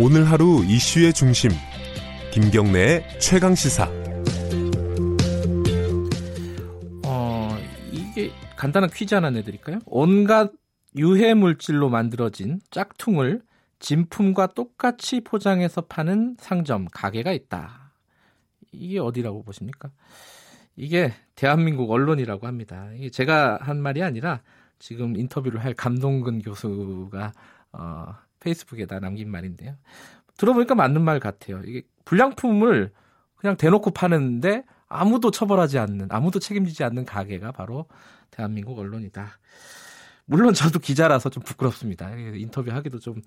[0.00, 1.50] 오늘 하루 이슈의 중심
[2.32, 3.90] 김경래의 최강 시사.
[7.04, 7.58] 어
[7.90, 9.80] 이게 간단한 퀴즈 하나 내드릴까요?
[9.86, 10.52] 온갖
[10.94, 13.42] 유해 물질로 만들어진 짝퉁을
[13.80, 17.90] 진품과 똑같이 포장해서 파는 상점 가게가 있다.
[18.70, 19.90] 이게 어디라고 보십니까?
[20.76, 22.88] 이게 대한민국 언론이라고 합니다.
[22.94, 24.42] 이게 제가 한 말이 아니라
[24.78, 27.32] 지금 인터뷰를 할 감동근 교수가
[27.72, 29.76] 어, 페이스북에다 남긴 말인데요.
[30.36, 31.60] 들어보니까 맞는 말 같아요.
[31.64, 32.92] 이게 불량품을
[33.36, 37.86] 그냥 대놓고 파는데 아무도 처벌하지 않는, 아무도 책임지지 않는 가게가 바로
[38.30, 39.38] 대한민국 언론이다.
[40.24, 42.10] 물론 저도 기자라서 좀 부끄럽습니다.
[42.14, 43.20] 인터뷰하기도 좀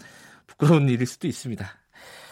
[0.47, 1.67] 부끄러운 일일 수도 있습니다.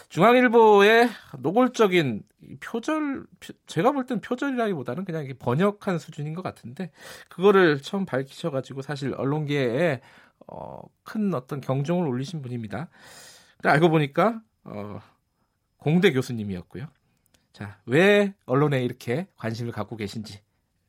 [0.08, 2.22] 중앙일보의 노골적인
[2.60, 3.26] 표절,
[3.66, 6.90] 제가 볼 땐 표절이라기보다는 그냥 번역한 수준인 것 같은데,
[7.28, 10.00] 그거를 처음 밝히셔가지고 사실 언론계에
[10.50, 12.88] 어, 큰 어떤 경종을 울리신 분입니다.
[13.64, 15.00] 알고 보니까 어,
[15.78, 16.86] 공대 교수님이었고요.
[17.52, 20.40] 자, 왜 언론에 이렇게 관심을 갖고 계신지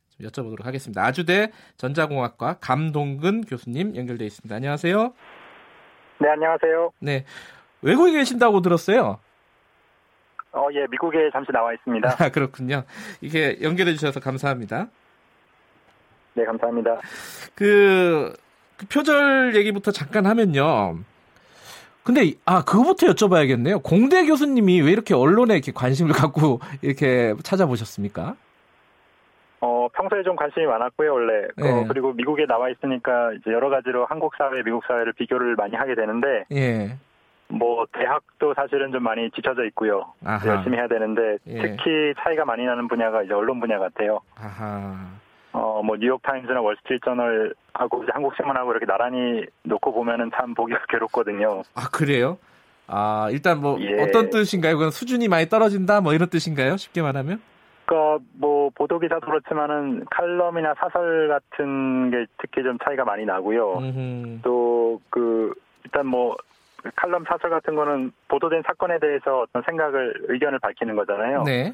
[0.09, 1.03] 좀 여쭤보도록 하겠습니다.
[1.03, 4.53] 아주대 전자공학과 감동근 교수님 연결돼 있습니다.
[4.55, 5.13] 안녕하세요.
[6.19, 6.91] 네, 안녕하세요.
[6.99, 7.25] 네,
[7.81, 9.19] 외국에 계신다고 들었어요.
[10.53, 12.09] 어, 예, 미국에 잠시 나와 있습니다.
[12.19, 12.83] 아, 그렇군요.
[13.21, 14.87] 이게 연결해 주셔서 감사합니다.
[16.33, 16.99] 네, 감사합니다.
[17.55, 18.33] 그,
[18.81, 20.97] 그 표절 얘기부터 잠깐 하면요.
[22.03, 23.83] 근데 아 그거부터 여쭤봐야겠네요.
[23.83, 28.35] 공대 교수님이 왜 이렇게 언론에 이렇게 관심을 갖고 이렇게 찾아보셨습니까?
[29.59, 31.69] 어 평소에 좀 관심이 많았고요 원래 네.
[31.69, 35.93] 어, 그리고 미국에 나와 있으니까 이제 여러 가지로 한국 사회, 미국 사회를 비교를 많이 하게
[35.93, 36.97] 되는데 예.
[37.47, 40.13] 뭐 대학도 사실은 좀 많이 지쳐져 있고요.
[40.47, 41.61] 열심히 해야 되는데 예.
[41.61, 44.21] 특히 차이가 많이 나는 분야가 이제 언론 분야 같아요.
[44.35, 45.20] 아하.
[45.53, 50.79] 어, 뭐, 뉴욕 타임즈나 월스트리트 저널하고 이제 한국 신문하고 이렇게 나란히 놓고 보면은 참 보기가
[50.89, 51.63] 괴롭거든요.
[51.75, 52.37] 아, 그래요?
[52.87, 54.01] 아, 일단 뭐, 예.
[54.01, 54.77] 어떤 뜻인가요?
[54.77, 56.01] 그건 수준이 많이 떨어진다?
[56.01, 56.77] 뭐 이런 뜻인가요?
[56.77, 57.41] 쉽게 말하면?
[57.85, 63.79] 그니까 뭐, 보도기사도 그렇지만은 칼럼이나 사설 같은 게 특히 좀 차이가 많이 나고요.
[64.43, 66.35] 또 그, 일단 뭐,
[66.95, 71.43] 칼럼 사설 같은 거는 보도된 사건에 대해서 어떤 생각을, 의견을 밝히는 거잖아요.
[71.43, 71.73] 네.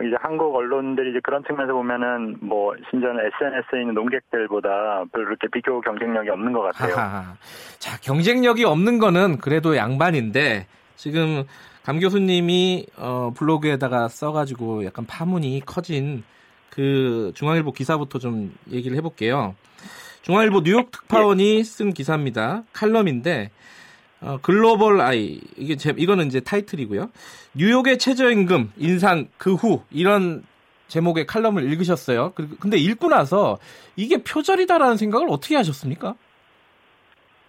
[0.00, 5.80] 이제 한국 언론들이 이제 그런 측면에서 보면은 뭐 심지어는 SNS에 있는 농객들보다 별로 그렇게 비교
[5.80, 6.94] 경쟁력이 없는 것 같아요.
[6.94, 7.34] 하하.
[7.78, 10.66] 자 경쟁력이 없는 거는 그래도 양반인데
[10.96, 11.44] 지금
[11.84, 16.22] 감 교수님이 어, 블로그에다가 써가지고 약간 파문이 커진
[16.70, 19.54] 그 중앙일보 기사부터 좀 얘기를 해볼게요.
[20.22, 21.62] 중앙일보 뉴욕 특파원이 예.
[21.64, 22.62] 쓴 기사입니다.
[22.72, 23.50] 칼럼인데
[24.22, 27.10] 어, 글로벌 아이 이게 제, 이거는 이제 타이틀이고요.
[27.54, 30.44] 뉴욕의 최저임금 인상 그 후 이런
[30.88, 32.32] 제목의 칼럼을 읽으셨어요.
[32.60, 33.58] 근데 읽고 나서
[33.96, 36.14] 이게 표절이다라는 생각을 어떻게 하셨습니까?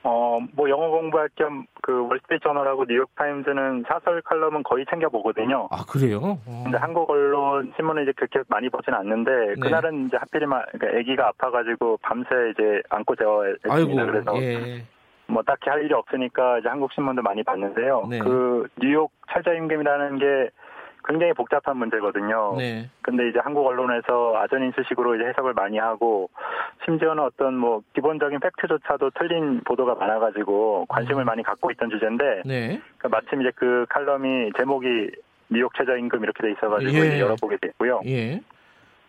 [0.04, 5.68] 어, 뭐 영어 공부할 겸 그 월스트리트 저널하고 뉴욕 타임즈는 사설 칼럼은 거의 챙겨 보거든요.
[5.70, 6.40] 아 그래요?
[6.48, 6.62] 어.
[6.64, 9.54] 근데 한국 언론 신문은 이제 그렇게 많이 보진 않는데 네.
[9.60, 13.74] 그날은 이제 하필이면 그러니까 아기가 아파가지고 밤새 이제 안고 재워했습니다.
[13.76, 14.84] 아이고, 그래서 예.
[15.28, 18.08] 뭐 딱히 할 일이 없으니까 이제 한국 신문도 많이 봤는데요.
[18.10, 18.20] 네.
[18.20, 20.50] 그 뉴욕 최저 임금이라는 게
[21.06, 22.56] 굉장히 복잡한 문제거든요.
[22.58, 22.90] 네.
[23.02, 26.30] 근데 이제 한국 언론에서 아전인수식으로 이제 해석을 많이 하고
[26.86, 31.26] 심지어는 어떤 뭐 기본적인 팩트조차도 틀린 보도가 많아가지고 관심을 음.
[31.26, 32.82] 많이 갖고 있던 주제인데 네.
[32.98, 35.12] 그러니까 마침 이제 그 칼럼이 제목이
[35.50, 37.20] 뉴욕 최저임금 이렇게 돼 있어가지고 예.
[37.20, 38.02] 열어보게 됐고요.
[38.06, 38.40] 예.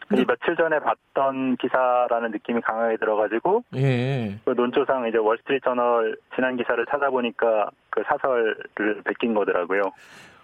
[0.08, 4.38] 그 며칠 전에 봤던 기사라는 느낌이 강하게 들어가지고 예.
[4.44, 8.56] 그 논조상 이제 월스트리트 저널 지난 기사를 찾아보니까 그 사설을
[9.04, 9.82] 베낀 거더라고요.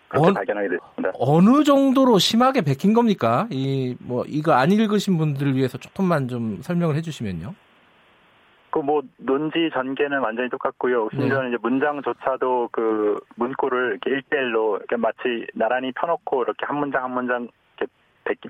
[0.08, 1.12] 그렇게 어, 발견하게 됐습니다.
[1.20, 3.46] 어느 정도로 심하게 베낀 겁니까?
[3.50, 7.54] 이 뭐 이거 안 읽으신 분들을 위해서 조금만 좀 설명을 해주시면요.
[8.70, 11.08] 그 뭐 논지 전개는 완전히 똑같고요.
[11.12, 11.56] 심지어는 네.
[11.56, 17.48] 이제 문장조차도 그 문구를 이렇게 일대일로 이렇게 마치 나란히 펴놓고 이렇게 한 문장 한 문장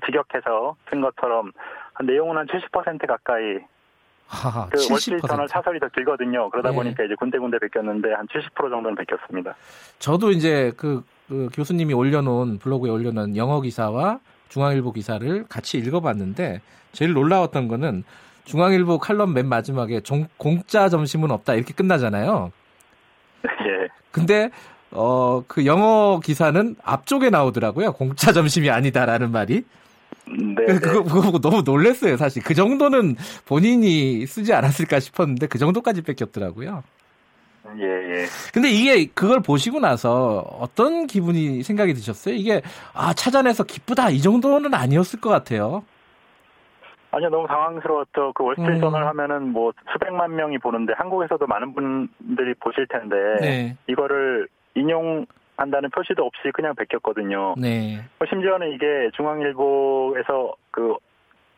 [0.05, 1.51] 직역해서 쓴 것처럼
[2.05, 3.59] 내용은 한 70% 가까이
[4.27, 6.49] 하하, 그 월스트리트 저널 사설이 더 길거든요.
[6.49, 6.75] 그러다 네.
[6.75, 9.55] 보니까 이제 군데군데 베꼈는데 한 70% 정도는 베꼈습니다.
[9.99, 16.61] 저도 이제 그, 그 교수님이 올려놓은 블로그에 올려놓은 영어 기사와 중앙일보 기사를 같이 읽어봤는데
[16.93, 18.03] 제일 놀라웠던 거는
[18.45, 22.51] 중앙일보 칼럼 맨 마지막에 종, 공짜 점심은 없다 이렇게 끝나잖아요.
[23.43, 23.87] 예.
[24.11, 24.49] 근데
[24.91, 27.93] 어, 그 영어 기사는 앞쪽에 나오더라고요.
[27.93, 29.63] 공짜 점심이 아니다라는 말이.
[30.27, 30.65] 네.
[30.65, 32.43] 그, 그거, 그거 보고 너무 놀랐어요, 사실.
[32.43, 33.15] 그 정도는
[33.45, 36.83] 본인이 쓰지 않았을까 싶었는데 그 정도까지 뺏겼더라고요.
[37.77, 38.25] 예, 예.
[38.53, 42.35] 근데 이게 그걸 보시고 나서 어떤 기분이 생각이 드셨어요?
[42.35, 42.61] 이게
[42.93, 45.83] 아, 찾아내서 기쁘다 이 정도는 아니었을 것 같아요.
[47.11, 48.33] 아니요, 너무 당황스러웠죠.
[48.35, 49.07] 그 월스트리트 저널 음.
[49.07, 53.77] 하면은 뭐 수백만 명이 보는데 한국에서도 많은 분들이 보실 텐데 네.
[53.87, 54.47] 이거를
[54.91, 55.25] 인용하는
[55.57, 57.55] 한다는 표시도 없이 그냥 베꼈거든요.
[57.57, 58.01] 네.
[58.17, 60.95] 뭐 심지어는 이게 중앙일보에서 그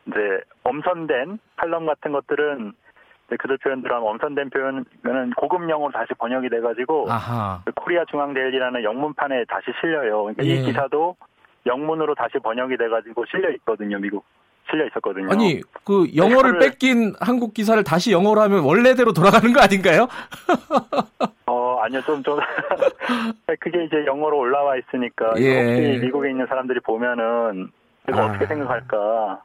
[0.08, 2.74] 이제 엄선된 칼럼 같은 것들은
[3.40, 7.06] 그들 표현대로 하면 엄선된 표현은 고급 영어로 다시 번역이 돼가지고
[7.66, 10.24] 그 코리아 중앙데일리라는 영문판에 다시 실려요.
[10.24, 10.50] 그러니까 예.
[10.50, 11.16] 이 기사도
[11.66, 14.26] 영문으로 다시 번역이 돼가지고 실려 있거든요, 미국.
[14.70, 15.30] 실려 있었거든요.
[15.30, 20.08] 아니 그 영어를 네, 뺏긴 한국 기사를 다시 영어로 하면 원래대로 돌아가는 거 아닌가요?
[21.84, 22.40] 어 아니요 좀 좀
[23.60, 25.64] 그게 이제 영어로 올라와 있으니까 예.
[25.64, 27.70] 혹시 미국에 있는 사람들이 보면은
[28.12, 28.26] 아.
[28.26, 29.42] 어떻게 생각할까?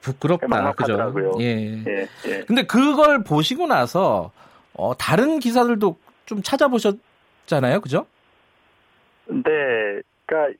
[0.00, 1.32] 부끄럽다, 그죠?
[1.40, 1.82] 예.
[1.86, 2.44] 예, 예.
[2.46, 4.32] 근데 그걸 보시고 나서
[4.74, 8.06] 어, 다른 기사들도 좀 찾아보셨잖아요, 그죠?
[9.26, 10.58] 네, 그러니까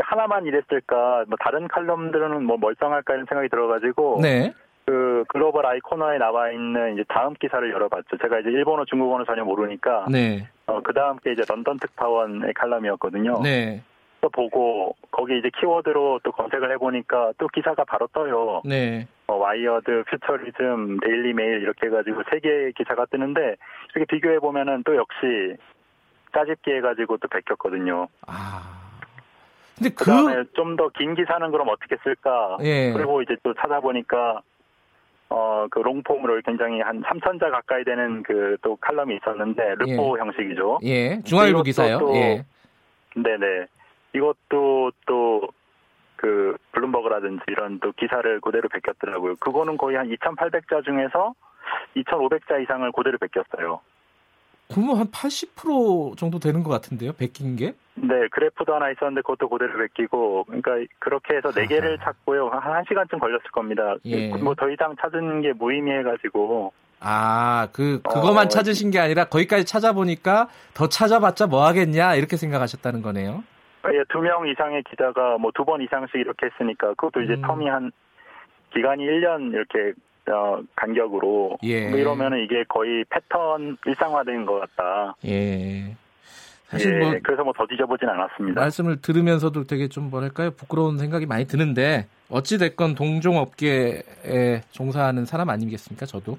[0.00, 4.54] 하나만 이랬을까, 뭐 다른 칼럼들은 뭐 멀쩡할까 이런 생각이 들어가지고, 네.
[4.86, 8.18] 그 글로벌 아이 코너에 나와 있는 이제 다음 기사를 열어봤죠.
[8.22, 10.48] 제가 이제 일본어, 중국어는 전혀 모르니까, 네.
[10.66, 13.40] 어, 그 다음 게 이제 런던 특파원의 칼럼이었거든요.
[13.42, 13.82] 네.
[14.20, 18.62] 또 보고 거기 이제 키워드로 또 검색을 해보니까 또 기사가 바로 떠요.
[18.64, 19.08] 네.
[19.26, 23.56] 어, 와이어드, 퓨처리즘, 데일리 메일 이렇게 해가지고 세 개의 기사가 뜨는데
[23.94, 25.56] 이렇게 비교해 보면은 또 역시
[26.32, 28.06] 짜집기 해가지고 또 베꼈거든요.
[28.28, 28.72] 아.
[29.76, 32.58] 근데 그 다음에 좀더 긴 기사는 그럼 어떻게 쓸까?
[32.62, 32.92] 예.
[32.92, 34.40] 그리고 이제 또 찾아보니까
[35.28, 40.20] 어, 그 롱폼으로 굉장히 한 3천자 가까이 되는 그 또 칼럼이 있었는데, 르포 예.
[40.20, 40.78] 형식이죠.
[40.84, 41.20] 예.
[41.22, 41.98] 중앙일보 기사요.
[41.98, 42.44] 또, 예.
[43.14, 43.66] 네네.
[44.14, 45.48] 이것도 또
[46.16, 49.36] 그 블룸버그라든지 이런 또 기사를 그대로 베꼈더라고요.
[49.36, 51.34] 그거는 거의 한 2,800자 중에서
[51.96, 53.80] 2,500자 이상을 그대로 베꼈어요.
[54.68, 57.74] 그러면 한 80% 정도 되는 것 같은데요, 베낀 게?
[57.96, 62.48] 네, 그래프도 하나 있었는데 그것도 그대로 베끼고, 그러니까 그렇게 해서 네 개를 찾고요.
[62.48, 63.94] 한 1시간쯤 걸렸을 겁니다.
[64.04, 64.28] 예.
[64.36, 66.72] 뭐더 이상 찾은 게 무의미해가지고.
[67.00, 73.02] 아, 그, 그거만 어, 찾으신 게 아니라 거기까지 찾아보니까 더 찾아봤자 뭐 하겠냐, 이렇게 생각하셨다는
[73.02, 73.42] 거네요.
[73.92, 77.42] 예, 두 명 이상의 기자가 뭐 두 번 이상씩 이렇게 했으니까 그것도 이제 음.
[77.42, 77.92] 텀이 한
[78.74, 79.92] 기간이 1년 이렇게
[80.30, 81.88] 어, 간격으로 예.
[81.88, 85.14] 뭐 이러면 은 이게 거의 패턴 일상화된 것 같다.
[85.24, 85.94] 예.
[86.68, 88.60] 사실 예, 뭐 그래서 뭐 더 뒤져보진 않았습니다.
[88.60, 96.06] 말씀을 들으면서도 되게 좀 뭐랄까요 부끄러운 생각이 많이 드는데 어찌 됐건 동종업계에 종사하는 사람 아니겠습니까
[96.06, 96.38] 저도.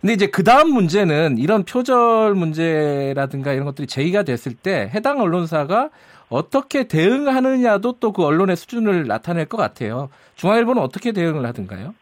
[0.00, 5.90] 근데 이제 그 다음 문제는 이런 표절 문제라든가 이런 것들이 제기가 됐을 때 해당 언론사가
[6.28, 10.10] 어떻게 대응하느냐도 또 그 언론의 수준을 나타낼 것 같아요.
[10.36, 11.94] 중앙일보는 어떻게 대응을 하든가요?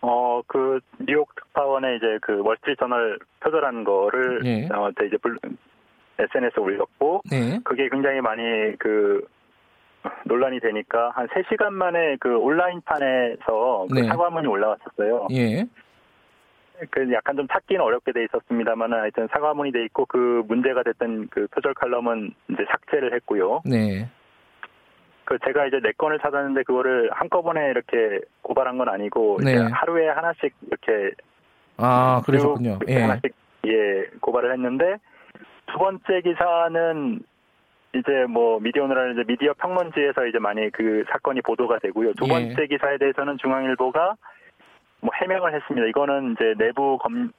[0.00, 4.68] 어, 그 뉴욕 특파원의 이제 그 월스트리트 저널 표절한 거를 네.
[4.72, 5.16] 어, 이제
[6.18, 7.58] SNS에 올렸고 네.
[7.64, 8.42] 그게 굉장히 많이
[8.78, 9.26] 그
[10.24, 14.06] 논란이 되니까 한 3시간 만에 그 온라인판에서 그 네.
[14.08, 15.28] 사과문이 올라왔었어요.
[15.32, 15.66] 예.
[16.90, 21.46] 그 약간 좀 찾기는 어렵게 돼 있었습니다만은 하여튼 사과문이 돼 있고 그 문제가 됐던 그
[21.48, 23.62] 표절 칼럼은 이제 삭제를 했고요.
[23.64, 24.08] 네.
[25.24, 29.56] 그 제가 이제 네 건을 찾았는데 그거를 한꺼번에 이렇게 고발한 건 아니고 네.
[29.56, 31.14] 하루에 하나씩 이렇게
[31.76, 32.78] 아 그러셨군요.
[32.88, 33.00] 예.
[33.00, 33.34] 하나씩
[33.66, 34.98] 예 고발을 했는데
[35.66, 37.20] 두 번째 기사는
[37.94, 42.12] 이제 뭐 미디어오늘라는 이제 미디어 평론지에서 이제 많이 그 사건이 보도가 되고요.
[42.14, 42.28] 두 예.
[42.28, 42.66] 번째 예.
[42.66, 44.14] 기사에 대해서는 중앙일보가
[45.00, 45.86] 뭐 해명을 했습니다.
[45.86, 47.30] 이거는 이제 내부 검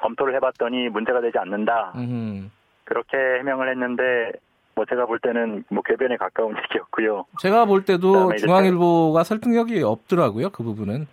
[0.00, 1.92] 검토를 해봤더니 문제가 되지 않는다.
[1.96, 2.50] 음.
[2.84, 4.32] 그렇게 해명을 했는데
[4.74, 7.24] 뭐 제가 볼 때는 뭐 궤변에 가까운 얘기였고요.
[7.40, 10.50] 제가 볼 때도 중앙일보가 설득력이 없더라고요.
[10.50, 11.06] 그 부분은.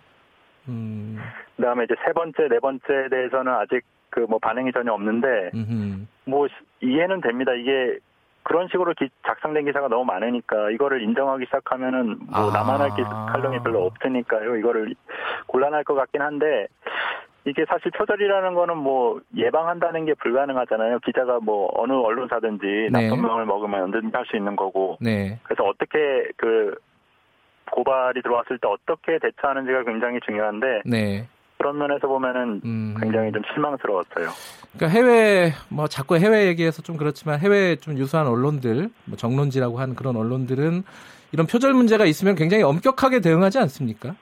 [0.68, 1.18] 음.
[1.56, 3.82] 그다음에 이제 세 번째, 네 번째에 대해서는 아직
[4.14, 6.06] 그 뭐 반응이 전혀 없는데 음흠.
[6.26, 6.46] 뭐
[6.80, 7.52] 이해는 됩니다.
[7.52, 7.98] 이게
[8.44, 12.52] 그런 식으로 기, 작성된 기사가 너무 많으니까 이거를 인정하기 시작하면은 뭐 아.
[12.52, 12.90] 나만 할
[13.32, 14.56] 칼럼이 별로 없으니까요.
[14.56, 14.94] 이거를
[15.46, 16.68] 곤란할 것 같긴 한데
[17.44, 21.00] 이게 사실 표절이라는 거는 뭐 예방한다는 게 불가능하잖아요.
[21.00, 23.08] 기자가 뭐 어느 언론사든지 네.
[23.08, 24.96] 나쁜 마음을 먹으면 언제든지 할 수 있는 거고.
[25.00, 25.40] 네.
[25.42, 26.76] 그래서 어떻게 그
[27.72, 31.26] 고발이 들어왔을 때 어떻게 대처하는지가 굉장히 중요한데 네.
[31.64, 32.94] 그런 면에서 보면은 음.
[33.00, 34.28] 굉장히 좀 실망스러웠어요.
[34.76, 39.94] 그러니까 해외 뭐 자꾸 해외 얘기해서 좀 그렇지만 해외 좀 유수한 언론들, 뭐 정론지라고 하는
[39.94, 40.82] 그런 언론들은
[41.32, 44.14] 이런 표절 문제가 있으면 굉장히 엄격하게 대응하지 않습니까?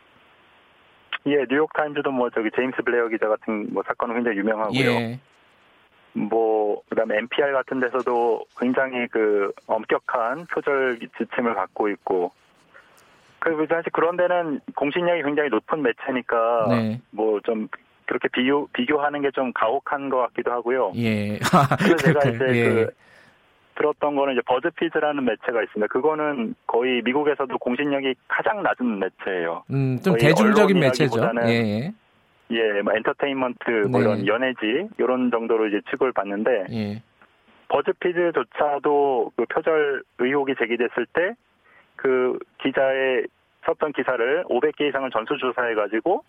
[1.26, 4.90] 예, 뉴욕 타임즈도 뭐 저기 제임스 블레어 기자 같은 뭐 사건은 굉장히 유명하고요.
[4.90, 5.20] 예.
[6.12, 12.30] 뭐 그다음에 NPR 같은 데서도 굉장히 그 엄격한 표절 지침을 갖고 있고
[13.42, 17.00] 그 사실 그런 데는 공신력이 굉장히 높은 매체니까 네.
[17.10, 17.68] 뭐좀
[18.06, 20.92] 그렇게 비교 비교하는 게 좀 가혹한 것 같기도 하고요.
[20.96, 21.38] 예.
[21.78, 22.64] 그래서 제가 이제 예.
[22.68, 22.90] 그
[23.74, 25.86] 들었던 거는 이제 버즈피드라는 매체가 있습니다.
[25.88, 29.64] 그거는 거의 미국에서도 공신력이 가장 낮은 매체예요.
[29.70, 31.20] 음, 좀 대중적인 매체죠.
[31.46, 31.92] 예, 예.
[32.50, 34.04] 예, 뭐 엔터테인먼트 뭐 네.
[34.04, 37.02] 이런 연예지 이런 정도로 이제 취급을 받는데 예.
[37.68, 41.34] 버즈피드조차도 그 표절 의혹이 제기됐을 때
[42.02, 43.24] 그 기자의
[43.64, 46.24] 썼던 기사를 500개 이상을 전수조사해가지고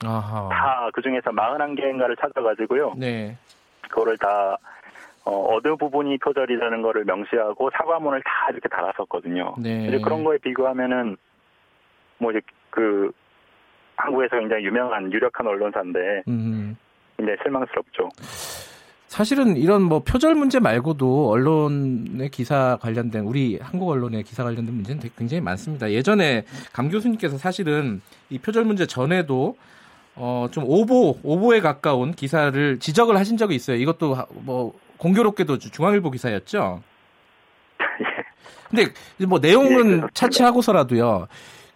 [0.52, 2.94] 다 그 중에서 41개인가를 찾아가지고요.
[2.98, 3.36] 네.
[3.90, 4.56] 그거를 다
[5.26, 9.56] 어, 어느 부분이 표절이라는 거를 명시하고 사과문을 다 이렇게 달았었거든요.
[9.58, 9.88] 네.
[9.88, 11.18] 이제 그런 거에 비교하면은
[12.20, 13.12] 뭐 이제 그
[13.96, 16.78] 한국에서 굉장히 유명한 유력한 언론사인데 음.
[17.18, 18.10] 굉장히 실망스럽죠.
[19.14, 25.04] 사실은 이런 뭐 표절 문제 말고도 언론의 기사 관련된 우리 한국 언론의 기사 관련된 문제는
[25.16, 25.92] 굉장히 많습니다.
[25.92, 28.02] 예전에 감 교수님께서 사실은
[28.32, 29.56] 이 표절 문제 전에도
[30.16, 33.78] 어 좀 오보 오보에 가까운 기사를 지적을 하신 적이 있어요.
[33.78, 36.82] 이것도 뭐 공교롭게도 중앙일보 기사였죠.
[38.72, 38.92] 근데
[39.28, 41.28] 뭐 내용은 예, 차치하고서라도요.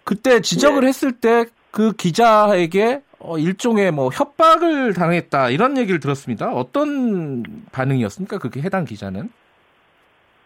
[0.04, 0.88] 그때 지적을 예.
[0.88, 1.46] 했을 때
[1.78, 6.54] 그 기자에게 어, 일종의 뭐 협박을 당했다 이런 얘기를 들었습니다.
[6.54, 8.38] 어떤 반응이었습니까?
[8.38, 9.30] 그게 해당 기자는?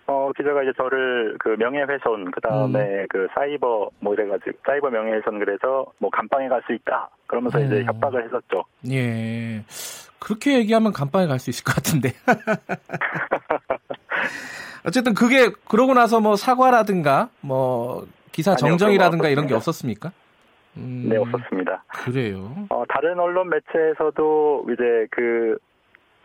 [0.07, 3.05] 어 기자가 이제 저를 그 명예훼손 그 다음에 음.
[3.09, 7.67] 그 사이버 뭐 이래가지고 사이버 명예훼손 그래서 뭐 감방에 갈 수 있다 그러면서 음.
[7.67, 8.63] 이제 협박을 했었죠.
[8.91, 9.63] 예
[10.19, 12.11] 그렇게 얘기하면 감방에 갈 수 있을 것 같은데.
[14.85, 20.11] 어쨌든 그게 그러고 나서 뭐 사과라든가 뭐 기사 정정이라든가 이런 게 없었습니까?
[20.77, 21.83] 음, 네, 없었습니다.
[22.05, 22.53] 그래요.
[22.69, 25.57] 어, 다른 언론 매체에서도 이제 그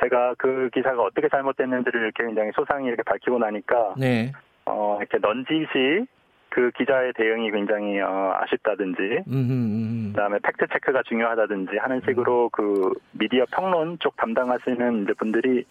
[0.02, 4.32] 제가 그 기사가 어떻게 잘못됐는지를 이렇게 굉장히 소상히 이렇게 밝히고 나니까 네.
[4.66, 6.06] 어, 이렇게 넌지시
[6.50, 13.44] 그 기자의 대응이 굉장히 어, 아쉽다든지, 음흠, 그다음에 팩트 체크가 중요하다든지 하는 식으로 그 미디어
[13.50, 15.64] 평론 쪽 담당하시는 이제 분들이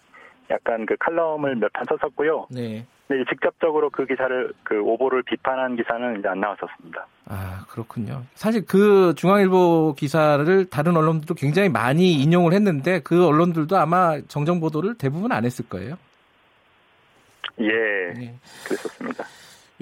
[0.50, 2.46] 약간 그 칼럼을 몇판 썼었고요.
[2.50, 2.86] 네.
[3.08, 7.06] 근데 직접적으로 그 기사를 그 오보를 비판한 기사는 이제 안 나왔었습니다.
[7.26, 8.24] 아 그렇군요.
[8.34, 14.96] 사실 그 중앙일보 기사를 다른 언론들도 굉장히 많이 인용을 했는데 그 언론들도 아마 정정 보도를
[14.96, 15.96] 대부분 안 했을 거예요.
[17.60, 18.34] 예, 네.
[18.64, 19.24] 그랬었습니다.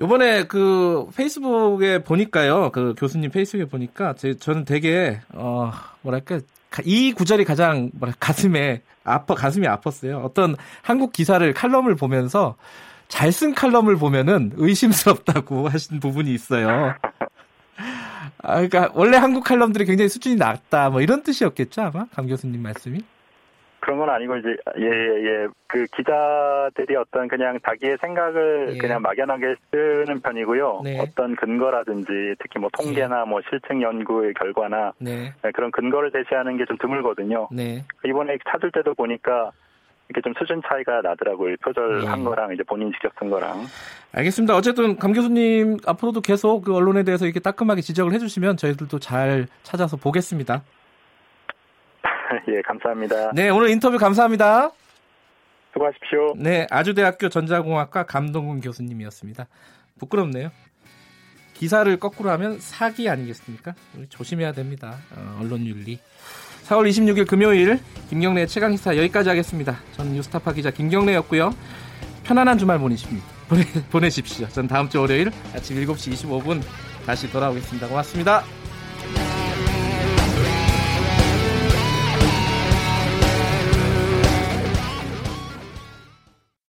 [0.00, 5.70] 요번에 그 페이스북에 보니까요, 그 교수님 페이스북에 보니까 제, 저는 되게 어
[6.02, 6.40] 뭐랄까
[6.84, 10.24] 이 구절이 가장 뭐랄 가슴에 아파 가슴이 아팠어요.
[10.24, 12.56] 어떤 한국 기사를 칼럼을 보면서
[13.14, 16.94] 잘 쓴 칼럼을 보면은 의심스럽다고 하신 부분이 있어요.
[18.42, 22.98] 아, 그러니까 원래 한국 칼럼들이 굉장히 수준이 낮다, 뭐 이런 뜻이었겠죠 아마 감 교수님 말씀이?
[23.80, 25.48] 그런 건 아니고 이제 예예 예.
[25.66, 28.78] 그 기자들이 어떤 그냥 자기의 생각을 예.
[28.78, 30.80] 그냥 막연하게 쓰는 편이고요.
[30.84, 30.98] 네.
[31.00, 33.28] 어떤 근거라든지 특히 뭐 통계나 예.
[33.28, 35.34] 뭐 실증 연구의 결과나 네.
[35.42, 37.48] 네, 그런 근거를 제시하는 게 좀 드물거든요.
[37.52, 37.84] 네.
[38.06, 39.50] 이번에 찾을 때도 보니까
[40.08, 41.56] 이렇게 좀 수준 차이가 나더라고요.
[41.62, 42.24] 표절한 예.
[42.24, 43.64] 거랑 이제 본인 직접 쓴 거랑.
[44.12, 44.54] 알겠습니다.
[44.56, 49.96] 어쨌든 감 교수님 앞으로도 계속 그 언론에 대해서 이렇게 따끔하게 지적을 해주시면 저희들도 잘 찾아서
[49.96, 50.62] 보겠습니다.
[52.48, 53.32] 예, 감사합니다.
[53.32, 54.70] 네, 오늘 인터뷰 감사합니다.
[55.72, 56.34] 수고하십시오.
[56.36, 59.46] 네, 아주대학교 전자공학과 감동근 교수님이었습니다.
[59.98, 60.50] 부끄럽네요.
[61.54, 63.74] 기사를 거꾸로 하면 사기 아니겠습니까?
[64.08, 64.96] 조심해야 됩니다.
[65.16, 65.98] 어, 언론 윤리.
[66.64, 67.78] 4월 26일 금요일
[68.08, 69.78] 김경래 최강시사 여기까지 하겠습니다.
[69.96, 71.54] 저는 뉴스타파 기자 김경래였고요.
[72.24, 73.26] 편안한 주말 보내십니다.
[73.48, 74.48] 보내, 보내십시오.
[74.48, 76.62] 전 다음 주 월요일 아침 7시 25분
[77.06, 77.88] 다시 돌아오겠습니다.
[77.88, 78.44] 고맙습니다.